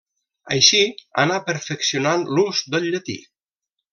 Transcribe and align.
Així 0.53 0.79
anà 1.25 1.35
perfeccionant 1.51 2.25
l'ús 2.37 2.65
del 2.77 2.91
llatí. 2.95 3.19